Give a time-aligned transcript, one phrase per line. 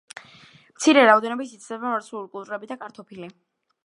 [0.77, 3.29] მცირე რაოდენობით ითესება მარცვლეული კულტურები და კარტოფილი.